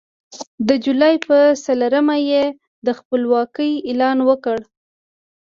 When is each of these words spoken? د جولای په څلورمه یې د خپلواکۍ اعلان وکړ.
د 0.67 0.69
جولای 0.85 1.15
په 1.27 1.37
څلورمه 1.65 2.17
یې 2.29 2.43
د 2.85 2.87
خپلواکۍ 2.99 3.71
اعلان 3.87 4.17
وکړ. 4.29 4.57